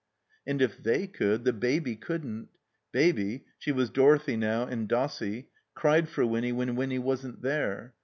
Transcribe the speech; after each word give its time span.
And 0.47 0.63
if 0.63 0.81
they 0.81 1.05
could, 1.05 1.43
the 1.43 1.53
Baby 1.53 1.95
couldn't. 1.95 2.49
Baby 2.91 3.45
(she 3.59 3.71
was 3.71 3.91
Dorothy 3.91 4.35
now 4.35 4.63
and 4.65 4.87
Dossie) 4.89 5.49
cried 5.75 6.09
for 6.09 6.25
Winny 6.25 6.51
when 6.51 6.75
Winny 6.75 6.97
wasn't 6.97 7.43
there. 7.43 7.93